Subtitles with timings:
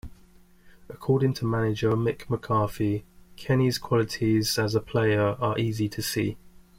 [0.89, 3.05] According to manager Mick McCarthy:
[3.35, 6.37] Kenny's qualities as a player are easy to see.